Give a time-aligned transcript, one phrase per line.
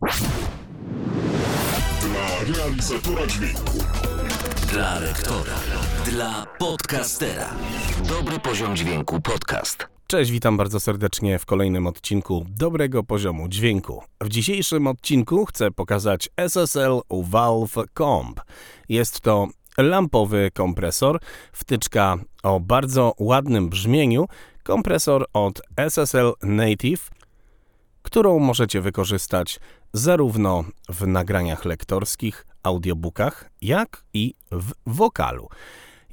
[0.00, 0.10] Dla
[2.56, 3.78] realizatora dźwięku.
[4.72, 5.54] Dla lektora.
[6.04, 7.54] Dla podcastera.
[8.08, 9.86] Dobry poziom dźwięku podcast.
[10.06, 14.02] Cześć, witam bardzo serdecznie w kolejnym odcinku dobrego poziomu dźwięku.
[14.20, 18.40] W dzisiejszym odcinku chcę pokazać SSL Valve Comp.
[18.88, 21.20] Jest to lampowy kompresor,
[21.52, 24.28] wtyczka o bardzo ładnym brzmieniu,
[24.62, 27.10] kompresor od SSL Native,
[28.02, 29.60] którą możecie wykorzystać
[29.92, 35.48] zarówno w nagraniach lektorskich, audiobookach, jak i w wokalu.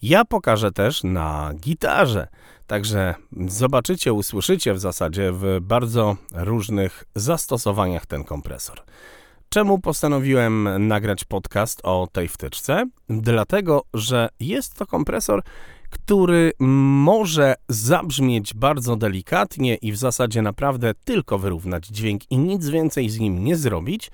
[0.01, 2.27] Ja pokażę też na gitarze,
[2.67, 3.15] także
[3.47, 8.83] zobaczycie, usłyszycie w zasadzie w bardzo różnych zastosowaniach ten kompresor.
[9.49, 12.89] Czemu postanowiłem nagrać podcast o tej wtyczce?
[13.09, 15.43] Dlatego, że jest to kompresor,
[15.95, 23.09] który może zabrzmieć bardzo delikatnie i w zasadzie naprawdę tylko wyrównać dźwięk i nic więcej
[23.09, 24.11] z nim nie zrobić,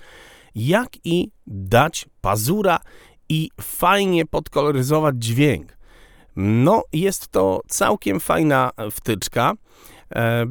[0.54, 2.78] jak i dać pazura
[3.28, 5.78] i fajnie podkoloryzować dźwięk.
[6.36, 9.52] No, jest to całkiem fajna wtyczka.
[10.14, 10.46] E,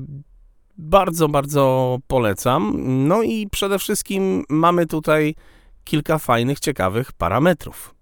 [0.77, 2.73] bardzo, bardzo polecam.
[3.07, 5.35] No i przede wszystkim mamy tutaj
[5.83, 7.95] kilka fajnych, ciekawych parametrów.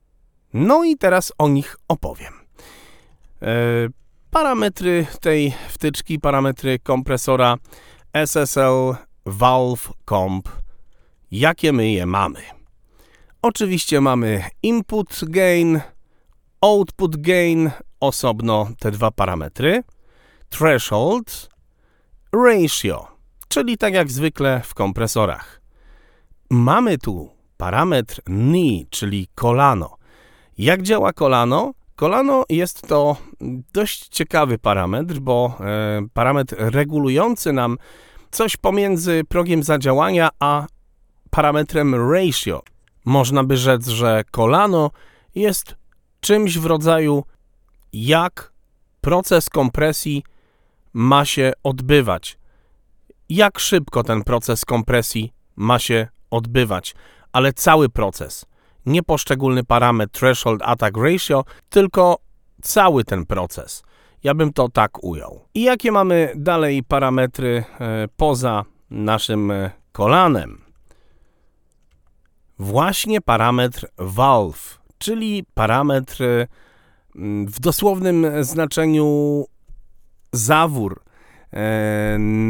[0.54, 2.39] No i teraz o nich opowiem.
[3.42, 3.90] E,
[4.32, 7.58] parametry tej wtyczki, parametry kompresora
[8.14, 10.50] SSL Valve Comp.
[11.32, 12.42] Jakie my je mamy?
[13.42, 15.82] Oczywiście mamy input gain,
[16.62, 19.84] output gain, osobno te dwa parametry,
[20.50, 21.50] threshold,
[22.34, 23.08] ratio,
[23.48, 25.62] czyli tak jak zwykle w kompresorach.
[26.50, 29.98] Mamy tu parametr knee, czyli kolano.
[30.58, 31.74] Jak działa kolano?
[32.00, 33.18] Kolano jest to
[33.74, 37.78] dość ciekawy parametr, bo e, parametr regulujący nam
[38.32, 40.68] coś pomiędzy progiem zadziałania a
[41.30, 42.62] parametrem ratio.
[43.06, 44.92] Można by rzec, że kolano
[45.36, 45.76] jest
[46.20, 47.24] czymś w rodzaju
[47.94, 48.54] jak
[49.02, 50.24] proces kompresji
[50.94, 52.38] ma się odbywać.
[53.30, 56.96] Jak szybko ten proces kompresji ma się odbywać,
[57.34, 58.46] ale cały proces
[58.90, 62.18] nie poszczególny parametr threshold attack ratio, tylko
[62.62, 63.84] cały ten proces.
[64.24, 65.46] Ja bym to tak ujął.
[65.54, 70.62] I jakie mamy dalej parametry e, poza naszym e, kolanem?
[72.60, 76.48] Właśnie parametr valve, czyli parametr e,
[77.46, 79.46] w dosłownym znaczeniu
[80.34, 81.09] zawór, E,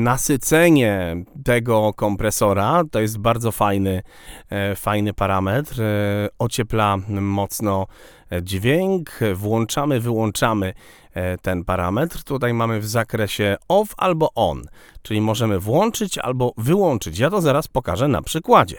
[0.03, 4.01] nasycenie tego kompresora to jest bardzo fajny,
[4.49, 5.81] e, fajny parametr.
[5.81, 5.85] E,
[6.39, 7.87] ociepla mocno
[8.41, 9.19] dźwięk.
[9.33, 10.73] Włączamy, wyłączamy
[11.41, 12.23] ten parametr.
[12.23, 14.61] Tutaj mamy w zakresie off albo on,
[15.01, 17.19] czyli możemy włączyć albo wyłączyć.
[17.19, 18.77] Ja to zaraz pokażę na przykładzie.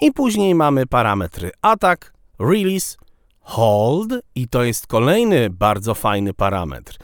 [0.00, 2.96] I później mamy parametry attack, release,
[3.40, 6.98] hold i to jest kolejny bardzo fajny parametr.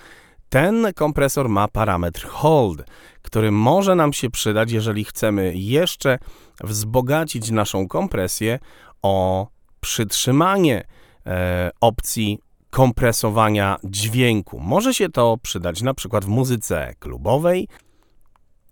[0.55, 2.85] Ten kompresor ma parametr hold,
[3.23, 6.19] który może nam się przydać, jeżeli chcemy jeszcze
[6.65, 8.59] wzbogacić naszą kompresję
[9.03, 9.47] o
[9.81, 10.85] przytrzymanie
[11.27, 12.39] e, opcji
[12.71, 14.61] kompresowania dźwięku.
[14.61, 17.69] Może się to przydać na przykład w muzyce klubowej,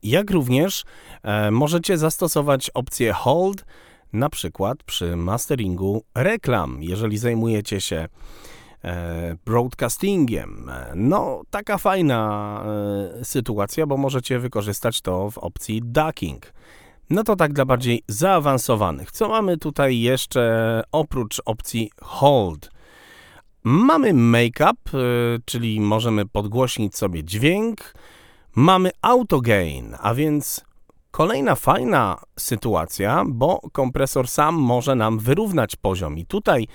[0.02, 0.84] jak również
[1.22, 3.64] e, możecie zastosować opcję hold
[4.12, 8.08] na przykład przy masteringu reklam, jeżeli zajmujecie się
[9.44, 10.70] broadcastingiem.
[10.94, 12.64] No, taka fajna
[13.20, 16.52] e, sytuacja, bo możecie wykorzystać to w opcji ducking.
[17.10, 19.10] No to tak dla bardziej zaawansowanych.
[19.10, 22.70] Co mamy tutaj jeszcze oprócz opcji hold?
[23.64, 24.98] Mamy make-up, e,
[25.44, 27.94] czyli możemy podgłośnić sobie dźwięk.
[28.54, 30.64] Mamy auto gain, a więc
[31.10, 36.18] kolejna fajna sytuacja, bo kompresor sam może nam wyrównać poziom.
[36.18, 36.66] I tutaj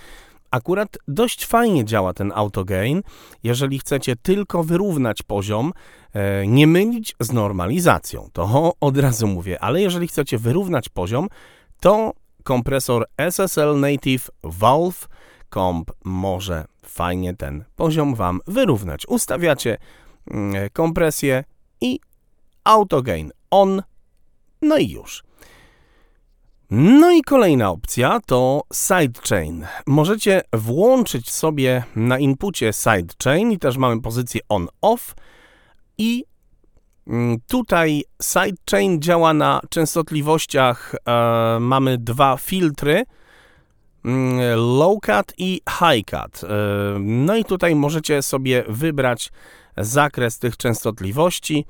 [0.52, 3.02] Akurat dość fajnie działa ten autogain,
[3.44, 5.74] jeżeli chcecie tylko wyrównać poziom,
[6.14, 8.30] e, nie mylić z normalizacją.
[8.34, 11.28] To od razu mówię, ale jeżeli chcecie wyrównać poziom,
[11.80, 12.14] to
[12.44, 15.08] kompresor SSL Native Valve
[15.54, 19.08] Comp może fajnie ten poziom Wam wyrównać.
[19.08, 19.78] Ustawiacie
[20.32, 21.44] mm, kompresję
[21.82, 22.00] i
[22.64, 23.82] autogain on,
[24.62, 25.27] no i już.
[26.72, 29.66] No i kolejna opcja to sidechain.
[29.86, 35.16] Możecie włączyć sobie na inpucie sidechain i też mamy pozycję on-off
[35.98, 36.26] i
[37.08, 43.04] mm, tutaj sidechain działa na częstotliwościach, e, mamy dwa filtry,
[44.06, 46.44] mm, low cut i high cut.
[46.44, 46.48] E,
[47.00, 49.32] no i tutaj możecie sobie wybrać
[49.78, 51.66] zakres tych częstotliwości.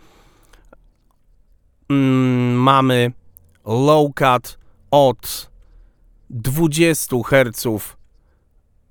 [1.90, 3.12] Mm, mamy
[3.66, 5.50] low cut od
[6.30, 7.68] 20 Hz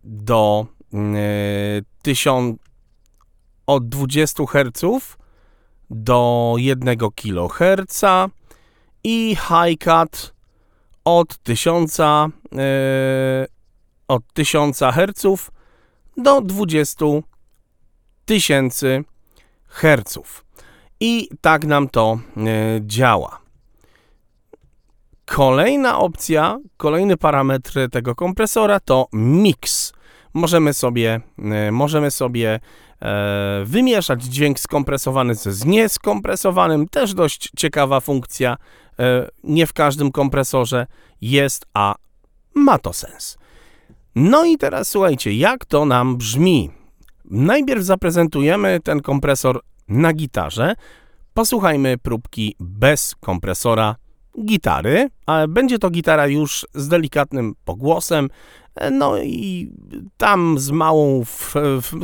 [0.04, 2.56] do y, 1000
[3.66, 4.84] od 20 Hz
[5.90, 8.04] do 1 kHz
[9.04, 10.34] i high cut
[11.04, 13.46] od 1000 e,
[14.08, 15.50] od 1000 Hz
[16.16, 17.22] do 20
[18.26, 19.04] tysięcy
[19.68, 20.18] Hz.
[21.00, 23.45] I tak nam to e, działa.
[25.26, 29.92] Kolejna opcja, kolejny parametr tego kompresora to mix.
[30.34, 32.60] Możemy sobie, e, możemy sobie
[33.02, 36.88] e, wymieszać dźwięk skompresowany z nieskompresowanym.
[36.88, 38.56] Też dość ciekawa funkcja.
[38.98, 40.86] E, nie w każdym kompresorze
[41.20, 41.94] jest, a
[42.54, 43.38] ma to sens.
[44.14, 46.70] No i teraz słuchajcie, jak to nam brzmi.
[47.24, 50.74] Najpierw zaprezentujemy ten kompresor na gitarze.
[51.34, 53.96] Posłuchajmy próbki bez kompresora
[54.44, 58.28] gitary, ale będzie to gitara już z delikatnym pogłosem,
[58.92, 59.70] no i
[60.16, 61.24] tam z małą,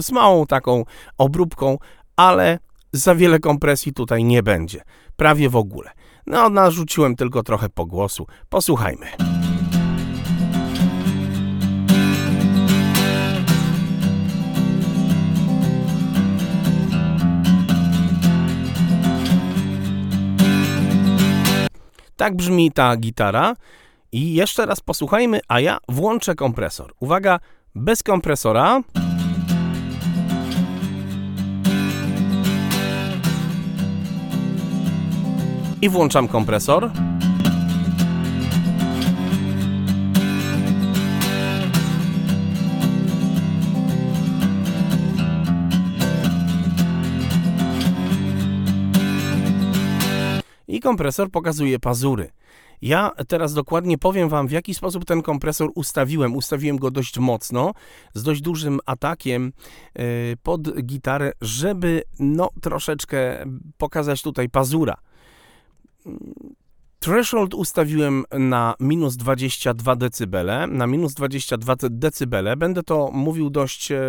[0.01, 0.85] z małą taką
[1.19, 1.79] obróbką,
[2.17, 2.59] ale
[2.93, 4.83] za wiele kompresji tutaj nie będzie,
[5.17, 5.91] prawie w ogóle.
[6.27, 8.27] No, narzuciłem tylko trochę pogłosu.
[8.49, 9.07] Posłuchajmy.
[22.23, 23.55] Tak brzmi ta gitara.
[24.13, 26.95] I jeszcze raz posłuchajmy, a ja włączę kompresor.
[27.01, 27.41] Uwaga,
[27.75, 28.83] bez kompresora.
[35.83, 36.91] I włączam kompresor.
[50.83, 52.31] Kompresor pokazuje pazury.
[52.83, 56.37] Ja teraz dokładnie powiem Wam, w jaki sposób ten kompresor ustawiłem.
[56.37, 57.73] Ustawiłem go dość mocno,
[58.15, 59.53] z dość dużym atakiem
[59.95, 60.03] e,
[60.43, 63.45] pod gitarę, żeby no troszeczkę
[63.79, 64.95] pokazać tutaj pazura.
[67.01, 70.45] Threshold ustawiłem na minus 22 dB.
[70.69, 74.01] Na minus 22 dB będę to mówił dość e,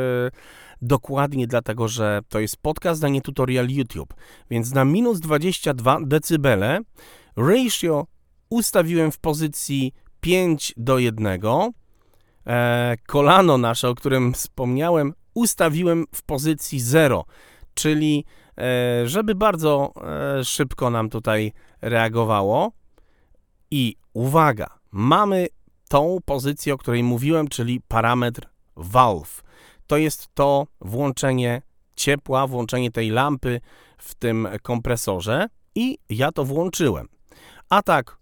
[0.84, 4.14] dokładnie, dlatego że to jest podcast, a nie tutorial YouTube.
[4.50, 6.58] Więc na minus 22 dB
[7.36, 8.08] ratio
[8.50, 11.28] ustawiłem w pozycji 5 do 1.
[12.48, 17.26] E, kolano nasze, o którym wspomniałem, ustawiłem w pozycji 0,
[17.74, 18.26] czyli
[18.58, 19.94] e, żeby bardzo
[20.40, 22.72] e, szybko nam tutaj reagowało.
[23.72, 25.48] I uwaga, mamy
[25.90, 29.43] tą pozycję, o której mówiłem, czyli parametr valve.
[29.88, 31.62] To jest to włączenie
[31.96, 33.62] ciepła, włączenie tej lampy
[33.98, 37.08] w tym kompresorze i ja to włączyłem.
[37.70, 38.18] A tak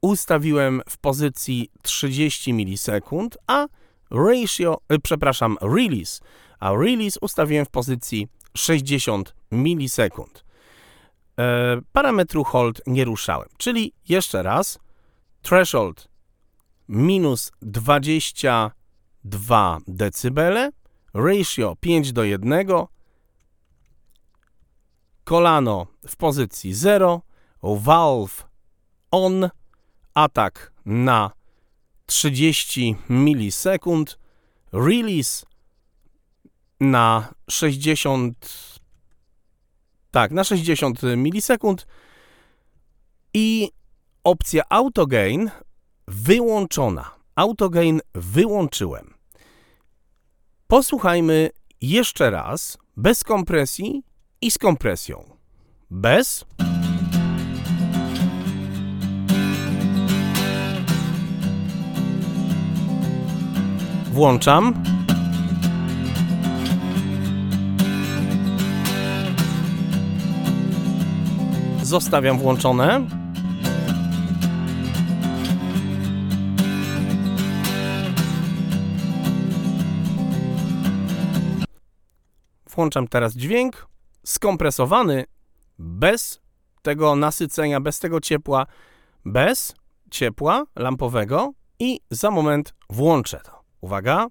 [0.00, 3.66] ustawiłem w pozycji 30 milisekund, a
[4.10, 6.20] ratio, y, przepraszam, release,
[6.60, 10.44] a release ustawiłem w pozycji 60 milisekund.
[11.38, 14.78] E, parametru hold nie ruszałem, czyli jeszcze raz,
[15.42, 16.08] threshold
[16.88, 20.70] minus 22 dB,
[21.16, 22.66] ratio 5 do 1,
[25.24, 27.22] kolano w pozycji 0,
[27.62, 28.44] valve
[29.10, 29.50] on,
[30.14, 31.30] atak na
[32.06, 34.18] 30 milisekund,
[34.72, 35.46] release
[36.80, 38.36] na 60
[40.10, 41.86] tak, na 60 milisekund.
[43.34, 43.70] I
[44.24, 45.50] opcja autogain
[46.08, 47.10] wyłączona.
[47.34, 49.15] Autogain wyłączyłem.
[50.68, 54.02] Posłuchajmy jeszcze raz bez kompresji
[54.40, 55.24] i z kompresją.
[55.90, 56.44] Bez
[64.12, 64.82] Włączam.
[71.82, 73.06] Zostawiam włączone.
[82.76, 83.86] Włączam teraz dźwięk
[84.24, 85.24] skompresowany,
[85.78, 86.40] bez
[86.82, 88.66] tego nasycenia, bez tego ciepła,
[89.24, 89.74] bez
[90.10, 93.60] ciepła lampowego i za moment włączę to.
[93.80, 94.26] Uwaga.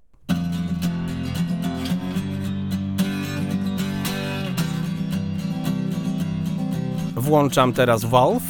[7.15, 8.43] Włączam teraz Valve.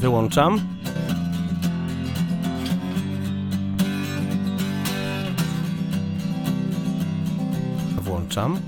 [0.00, 0.75] Wyłączam.
[8.36, 8.60] Zapraszam.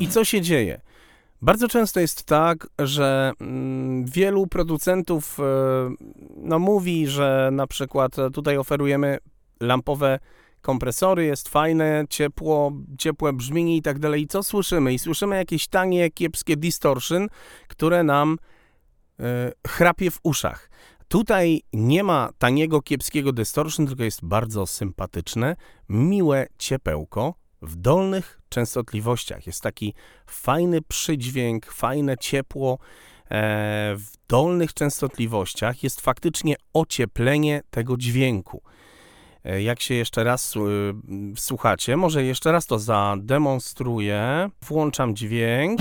[0.00, 0.80] I co się dzieje?
[1.42, 5.42] Bardzo często jest tak, że mm, wielu producentów e,
[6.36, 9.18] no, mówi, że na przykład e, tutaj oferujemy
[9.60, 10.18] lampowe
[10.62, 14.22] kompresory, jest fajne, ciepło, ciepłe brzmienie i tak dalej.
[14.22, 14.94] I co słyszymy?
[14.94, 17.28] I słyszymy jakieś tanie, kiepskie distortion,
[17.68, 18.38] które nam
[19.20, 20.72] e, chrapie w uszach.
[21.12, 25.56] Tutaj nie ma taniego, kiepskiego distortion, tylko jest bardzo sympatyczne,
[25.88, 29.46] miłe ciepełko w dolnych częstotliwościach.
[29.46, 29.94] Jest taki
[30.26, 32.78] fajny przydźwięk, fajne ciepło
[33.30, 33.36] e,
[33.96, 35.82] w dolnych częstotliwościach.
[35.82, 38.62] Jest faktycznie ocieplenie tego dźwięku.
[39.44, 40.60] E, jak się jeszcze raz y,
[41.36, 44.50] słuchacie, może jeszcze raz to zademonstruję.
[44.62, 45.80] Włączam dźwięk.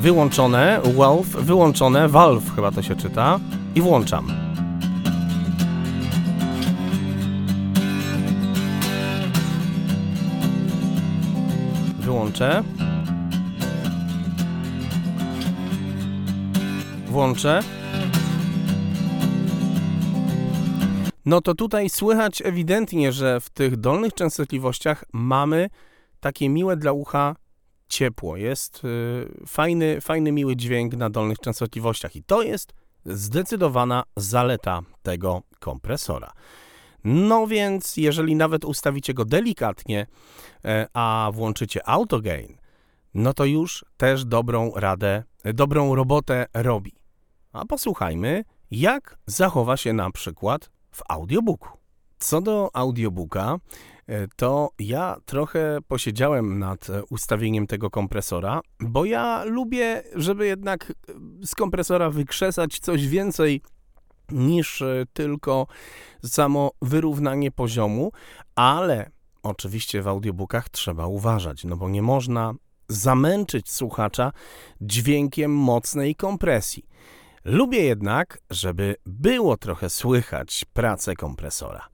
[0.00, 3.40] Wyłączone, Valve, wyłączone, Valve chyba to się czyta.
[3.74, 4.26] I włączam.
[12.00, 12.64] Wyłączę.
[17.06, 17.60] Włączę.
[21.24, 25.70] No to tutaj słychać ewidentnie, że w tych dolnych częstotliwościach mamy
[26.20, 27.36] takie miłe dla ucha
[27.90, 28.36] ciepło.
[28.36, 32.72] Jest y, fajny, fajny, miły dźwięk na dolnych częstotliwościach i to jest
[33.04, 36.32] zdecydowana zaleta tego kompresora.
[37.04, 40.06] No więc, jeżeli nawet ustawicie go delikatnie,
[40.64, 42.56] e, a włączycie auto gain,
[43.14, 46.92] no to już też dobrą radę, dobrą robotę robi.
[47.52, 51.68] A posłuchajmy, jak zachowa się na przykład w audiobooku.
[52.18, 53.58] Co do audiobooka, e,
[54.36, 60.92] to ja trochę posiedziałem nad e, ustawieniem tego kompresora, bo ja lubię, żeby jednak
[61.44, 63.62] z kompresora wykrzesać coś więcej
[64.32, 65.66] niż e, tylko
[66.24, 68.12] samo wyrównanie poziomu,
[68.54, 69.10] ale
[69.42, 72.54] oczywiście w audiobookach trzeba uważać, no bo nie można
[72.88, 74.32] zamęczyć słuchacza
[74.80, 76.86] dźwiękiem mocnej kompresji.
[77.44, 81.88] Lubię jednak, żeby było trochę słychać pracę kompresora.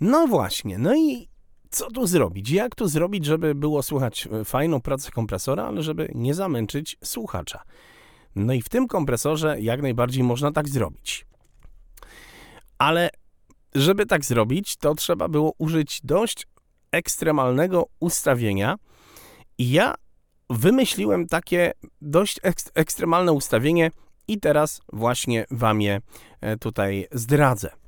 [0.00, 1.28] No właśnie, no i
[1.74, 2.50] co tu zrobić?
[2.50, 7.62] Jak tu zrobić, żeby było słychać e, fajną pracę kompresora, ale żeby nie zamęczyć słuchacza?
[8.36, 11.26] No i w tym kompresorze jak najbardziej można tak zrobić.
[12.78, 13.10] Ale
[13.74, 16.46] żeby tak zrobić, to trzeba było użyć dość
[16.92, 18.76] ekstremalnego ustawienia.
[19.58, 19.94] I ja
[20.50, 22.40] wymyśliłem takie dość
[22.74, 23.90] ekstremalne ustawienie
[24.28, 26.00] i teraz właśnie Wam je
[26.40, 27.83] e, tutaj zdradzę.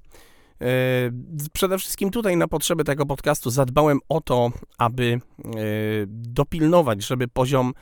[0.60, 0.66] E,
[1.52, 5.48] przede wszystkim tutaj na potrzeby tego podcastu zadbałem o to, aby e,
[6.06, 7.72] dopilnować, żeby poziom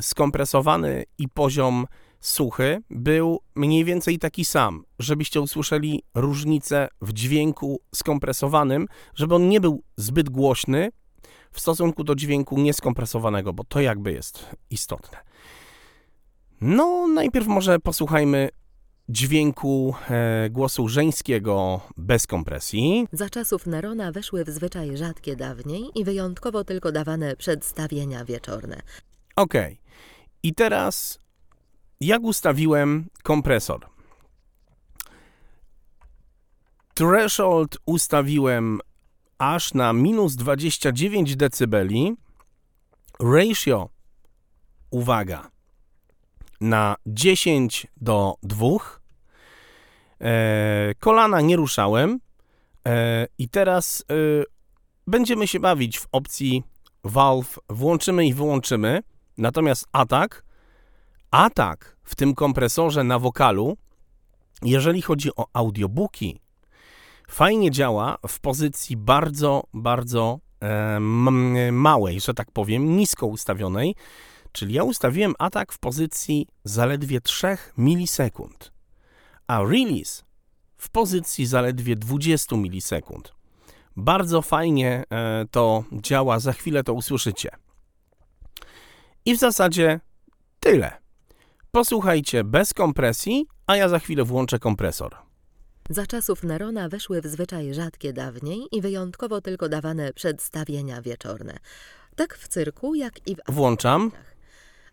[0.00, 1.86] skompresowany i poziom
[2.20, 9.60] suchy był mniej więcej taki sam, żebyście usłyszeli różnicę w dźwięku skompresowanym, żeby on nie
[9.60, 10.90] był zbyt głośny
[11.52, 15.18] w stosunku do dźwięku nieskompresowanego, bo to jakby jest istotne.
[16.60, 18.48] No, najpierw może posłuchajmy
[19.08, 23.08] dźwięku e, głosu żeńskiego bez kompresji.
[23.12, 28.82] Za czasów Nerona weszły w zwyczaj rzadkie dawniej i wyjątkowo tylko dawane przedstawienia wieczorne.
[29.36, 29.72] Okej.
[29.72, 29.76] Okay.
[30.42, 31.18] I teraz
[32.00, 33.86] jak ustawiłem kompresor?
[36.94, 38.80] Threshold ustawiłem
[39.38, 41.76] aż na minus 29 dB.
[43.20, 43.88] Ratio,
[44.90, 45.50] uwaga,
[46.64, 48.68] na 10 do 2.
[50.20, 52.20] E, kolana nie ruszałem.
[52.88, 54.14] E, I teraz e,
[55.06, 56.62] będziemy się bawić w opcji
[57.04, 57.58] Valve.
[57.68, 59.02] Włączymy i wyłączymy.
[59.38, 60.44] Natomiast atak,
[61.30, 63.76] atak w tym kompresorze na wokalu,
[64.62, 66.40] jeżeli chodzi o audiobooki,
[67.28, 70.38] fajnie działa w pozycji bardzo, bardzo
[71.72, 73.94] małej, że tak powiem, nisko ustawionej.
[74.54, 77.46] Czyli ja ustawiłem atak w pozycji zaledwie 3
[77.78, 78.72] milisekund,
[79.46, 80.24] a release
[80.76, 83.32] w pozycji zaledwie 20 milisekund.
[83.96, 87.50] Bardzo fajnie e, to działa, za chwilę to usłyszycie.
[89.24, 90.00] I w zasadzie
[90.60, 90.92] tyle.
[91.70, 95.16] Posłuchajcie bez kompresji, a ja za chwilę włączę kompresor.
[95.90, 101.58] Za czasów Nerona weszły w zwyczaj rzadkie dawniej i wyjątkowo tylko dawane przedstawienia wieczorne.
[102.16, 103.38] Tak w cyrku, jak i w...
[103.48, 104.10] Włączam.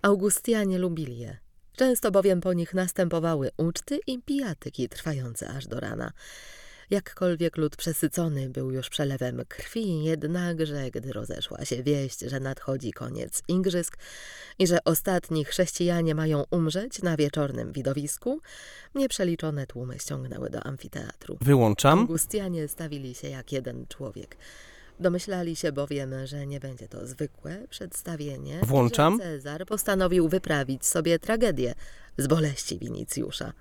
[0.01, 1.37] Augustianie lubili je.
[1.75, 6.11] Często bowiem po nich następowały uczty i pijatyki trwające aż do rana.
[6.89, 13.43] Jakkolwiek lud przesycony był już przelewem krwi, jednakże, gdy rozeszła się wieść, że nadchodzi koniec
[13.47, 13.97] igrzysk
[14.59, 18.41] i że ostatni chrześcijanie mają umrzeć na wieczornym widowisku,
[18.95, 21.37] nieprzeliczone tłumy ściągnęły do amfiteatru.
[21.41, 21.99] Wyłączam.
[21.99, 24.37] Augustianie stawili się jak jeden człowiek.
[25.01, 28.59] Domyślali się bowiem, że nie będzie to zwykłe przedstawienie.
[28.63, 29.17] Włączam.
[29.17, 31.73] Że Cezar postanowił wyprawić sobie tragedię
[32.17, 33.53] z boleści Winicjusza.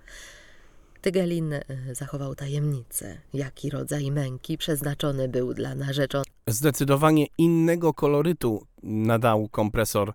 [1.01, 6.33] Tygelin e, zachował tajemnicę, jaki rodzaj męki przeznaczony był dla narzeczonej.
[6.47, 10.13] Zdecydowanie innego kolorytu nadał kompresor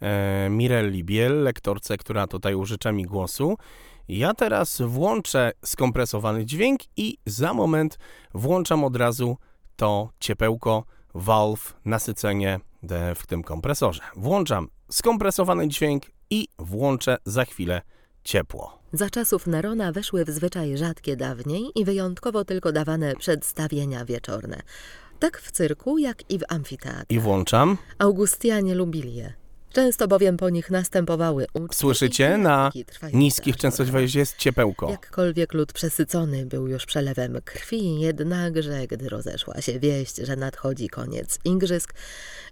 [0.00, 3.56] e, Mirelli Biel, lektorce, która tutaj użycza mi głosu.
[4.08, 7.98] Ja teraz włączę skompresowany dźwięk i za moment
[8.34, 9.36] włączam od razu
[9.78, 12.60] to ciepełko, valve, nasycenie
[13.14, 14.02] w tym kompresorze.
[14.16, 17.82] Włączam skompresowany dźwięk i włączę za chwilę
[18.24, 18.78] ciepło.
[18.92, 24.62] Za czasów Nerona weszły w zwyczaj rzadkie dawniej i wyjątkowo tylko dawane przedstawienia wieczorne.
[25.18, 27.06] Tak w cyrku, jak i w amfiteatrze.
[27.08, 27.76] I włączam.
[27.98, 29.32] Augustianie lubili je.
[29.72, 32.38] Często bowiem po nich następowały uczty Słyszycie?
[32.38, 32.72] Na
[33.12, 34.90] niskich częstotliwościach jest ciepełko.
[34.90, 41.38] Jakkolwiek lud przesycony był już przelewem krwi, jednakże, gdy rozeszła się wieść, że nadchodzi koniec
[41.44, 41.94] igrzysk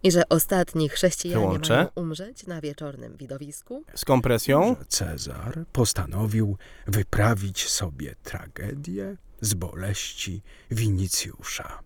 [0.03, 1.75] i że ostatni chrześcijanie Wyłączę.
[1.77, 4.77] mają umrzeć na wieczornym widowisku, Z kompresją.
[4.89, 6.57] Cezar postanowił
[6.87, 11.79] wyprawić sobie tragedię z boleści Winicjusza.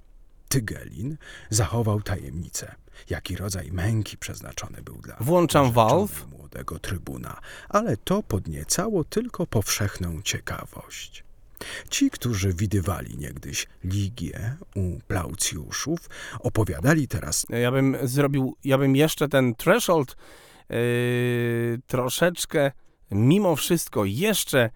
[0.50, 1.16] Tygelin
[1.50, 2.74] zachował tajemnicę,
[3.10, 6.26] jaki rodzaj męki przeznaczony był dla Włączam valve.
[6.38, 11.24] młodego trybuna, ale to podniecało tylko powszechną ciekawość.
[11.90, 16.08] Ci, którzy widywali niegdyś Ligię u Plaucjuszów,
[16.40, 20.16] opowiadali teraz Ja bym zrobił, ja bym jeszcze ten threshold
[20.70, 20.76] yy,
[21.86, 22.72] troszeczkę,
[23.10, 24.70] mimo wszystko, jeszcze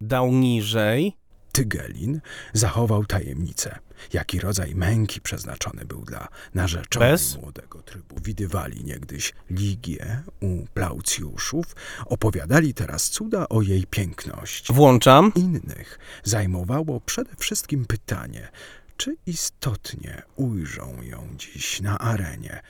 [0.00, 1.16] dał niżej.
[1.58, 2.20] Tygelin
[2.52, 3.78] zachował tajemnicę,
[4.12, 7.36] jaki rodzaj męki przeznaczony był dla narzeczonej Bez?
[7.36, 8.16] młodego trybu.
[8.22, 11.66] Widywali niegdyś Ligię u Plaucjuszów,
[12.06, 14.72] opowiadali teraz cuda o jej piękności.
[14.72, 15.32] Włączam.
[15.34, 18.48] Innych zajmowało przede wszystkim pytanie,
[18.96, 22.60] czy istotnie ujrzą ją dziś na arenie.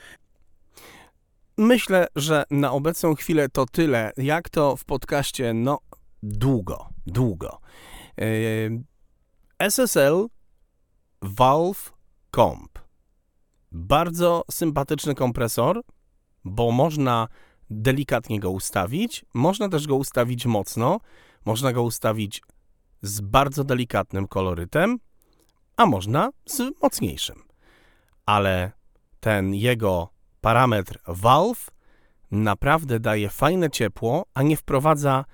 [1.57, 4.11] Myślę, że na obecną chwilę to tyle.
[4.17, 5.53] Jak to w podcaście?
[5.53, 5.79] No,
[6.23, 7.59] długo, długo.
[9.59, 10.27] SSL
[11.21, 11.93] Valve
[12.35, 12.79] Comp.
[13.71, 15.81] Bardzo sympatyczny kompresor,
[16.45, 17.27] bo można
[17.69, 20.99] delikatnie go ustawić, można też go ustawić mocno,
[21.45, 22.41] można go ustawić
[23.01, 24.99] z bardzo delikatnym kolorytem,
[25.77, 27.43] a można z mocniejszym.
[28.25, 28.71] Ale
[29.19, 30.09] ten jego
[30.41, 31.69] parametr valve
[32.31, 35.25] naprawdę daje fajne ciepło, a nie wprowadza